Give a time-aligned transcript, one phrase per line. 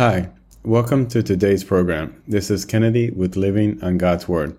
[0.00, 0.30] Hi,
[0.64, 2.22] welcome to today's program.
[2.26, 4.56] This is Kennedy with Living on God's Word.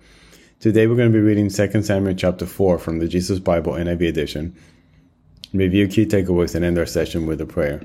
[0.60, 4.08] Today we're going to be reading 2 Samuel chapter 4 from the Jesus Bible NIV
[4.08, 4.56] edition.
[5.52, 7.82] Review key takeaways and end our session with a prayer.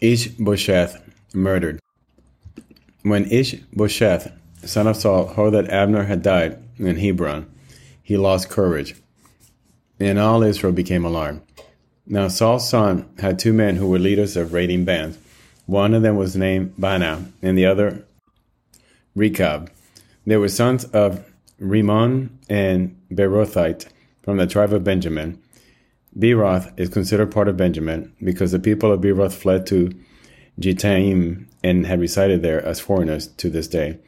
[0.00, 1.02] Ish-bosheth
[1.34, 1.80] murdered.
[3.02, 4.30] When Ish-bosheth,
[4.64, 7.52] son of Saul, heard that Abner had died in Hebron,
[8.04, 8.94] he lost courage,
[9.98, 11.40] and all Israel became alarmed.
[12.06, 15.18] Now Saul's son had two men who were leaders of raiding bands.
[15.70, 18.04] One of them was named Baanah, and the other
[19.14, 19.70] Rechab.
[20.26, 21.24] They were sons of
[21.60, 23.86] Rimmon and Beerothite
[24.24, 25.40] from the tribe of Benjamin.
[26.18, 29.92] Beeroth is considered part of Benjamin because the people of Beeroth fled to
[30.58, 34.00] Gittaim and had resided there as foreigners to this day.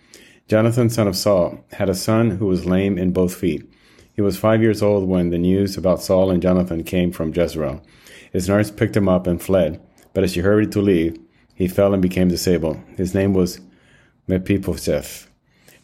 [0.48, 3.72] Jonathan, son of Saul, had a son who was lame in both feet.
[4.14, 7.80] He was five years old when the news about Saul and Jonathan came from Jezreel.
[8.32, 9.80] His nurse picked him up and fled,
[10.12, 11.20] but as she hurried to leave,
[11.62, 12.76] he fell and became disabled.
[12.96, 13.60] His name was
[14.26, 15.30] Mephibosheth.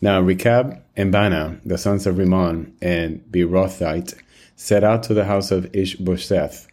[0.00, 4.20] Now Rechab and Baanah, the sons of Rimmon and Beerothite,
[4.56, 6.66] set out to the house of Ishbosheth,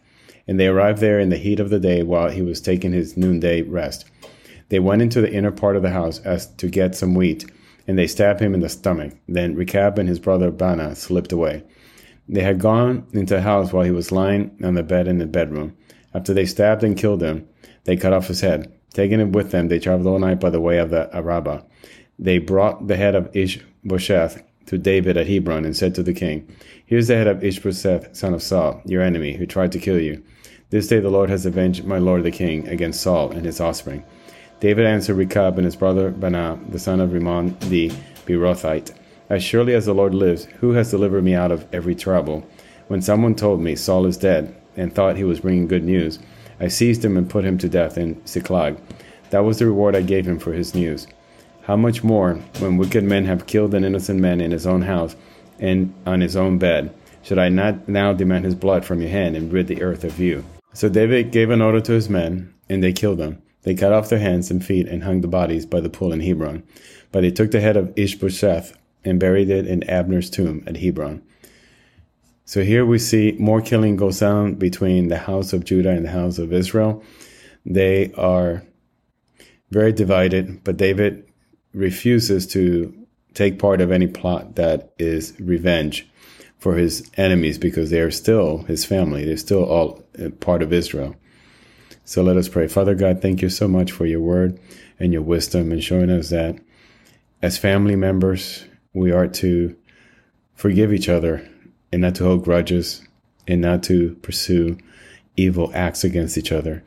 [0.48, 3.16] and they arrived there in the heat of the day while he was taking his
[3.16, 4.06] noonday rest.
[4.70, 7.48] They went into the inner part of the house as to get some wheat,
[7.86, 9.12] and they stabbed him in the stomach.
[9.28, 11.62] Then Rechab and his brother Baanah slipped away.
[12.28, 15.26] They had gone into the house while he was lying on the bed in the
[15.26, 15.76] bedroom.
[16.12, 17.46] After they stabbed and killed him,
[17.84, 18.72] they cut off his head.
[18.92, 21.62] Taking it with them, they traveled all night by the way of the Arabah.
[22.18, 26.48] They brought the head of Ishbosheth to David at Hebron and said to the king,
[26.84, 30.22] Here's the head of Ishbosheth, son of Saul, your enemy, who tried to kill you.
[30.70, 34.04] This day the Lord has avenged my lord the king against Saul and his offspring.
[34.58, 37.92] David answered Rechab and his brother Baanah, the son of Rimmon the
[38.26, 38.92] Beerothite,
[39.28, 42.44] As surely as the Lord lives, who has delivered me out of every trouble?
[42.88, 46.18] When someone told me Saul is dead, and thought he was bringing good news,
[46.60, 48.78] I seized him and put him to death in Ziklag.
[49.30, 51.06] That was the reward I gave him for his news.
[51.62, 55.16] How much more, when wicked men have killed an innocent man in his own house
[55.58, 59.36] and on his own bed, should I not now demand his blood from your hand
[59.36, 60.44] and rid the earth of you?
[60.72, 63.42] So David gave an order to his men, and they killed them.
[63.62, 66.20] They cut off their hands and feet and hung the bodies by the pool in
[66.20, 66.62] Hebron.
[67.10, 71.22] But they took the head of Ishbosheth and buried it in Abner's tomb at Hebron.
[72.48, 76.10] So here we see more killing goes on between the house of Judah and the
[76.10, 77.02] house of Israel.
[77.64, 78.62] They are
[79.72, 81.28] very divided, but David
[81.74, 82.94] refuses to
[83.34, 86.08] take part of any plot that is revenge
[86.60, 89.24] for his enemies because they are still his family.
[89.24, 90.04] They're still all
[90.38, 91.16] part of Israel.
[92.04, 92.68] So let us pray.
[92.68, 94.60] Father God, thank you so much for your word
[95.00, 96.60] and your wisdom and showing us that
[97.42, 98.64] as family members,
[98.94, 99.76] we are to
[100.54, 101.46] forgive each other
[101.96, 103.00] and not to hold grudges
[103.48, 104.76] and not to pursue
[105.34, 106.84] evil acts against each other.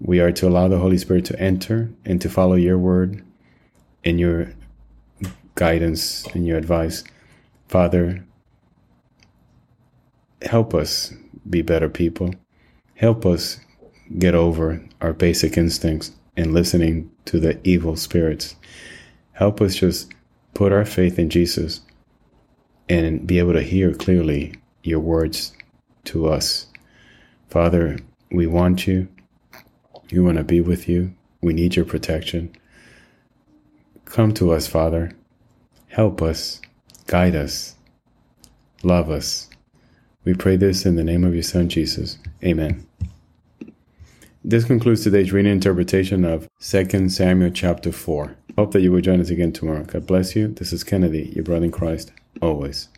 [0.00, 3.22] We are to allow the Holy Spirit to enter and to follow your word
[4.06, 4.54] and your
[5.54, 7.04] guidance and your advice.
[7.68, 8.24] Father,
[10.40, 11.12] help us
[11.50, 12.34] be better people.
[12.94, 13.60] Help us
[14.18, 18.56] get over our basic instincts and listening to the evil spirits.
[19.32, 20.10] Help us just
[20.54, 21.82] put our faith in Jesus
[22.88, 25.52] and be able to hear clearly your words
[26.04, 26.66] to us.
[27.48, 27.98] Father,
[28.30, 29.08] we want you.
[30.10, 31.14] We want to be with you.
[31.42, 32.54] We need your protection.
[34.04, 35.12] Come to us, Father.
[35.88, 36.60] Help us.
[37.06, 37.74] Guide us.
[38.82, 39.48] Love us.
[40.24, 42.18] We pray this in the name of your Son, Jesus.
[42.44, 42.86] Amen.
[44.44, 48.36] This concludes today's reading interpretation of 2 Samuel chapter 4.
[48.56, 49.84] Hope that you will join us again tomorrow.
[49.84, 50.48] God bless you.
[50.48, 52.12] This is Kennedy, your brother in Christ,
[52.42, 52.88] always.